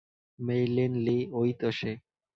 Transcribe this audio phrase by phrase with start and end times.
[0.39, 1.91] Meilin Lee, ওই তো সে।